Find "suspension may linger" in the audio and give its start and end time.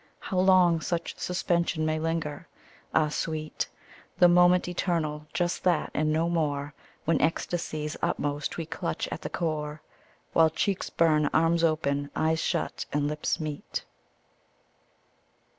1.19-2.47